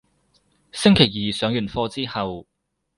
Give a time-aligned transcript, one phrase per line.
[0.71, 2.47] 星期二上完課之後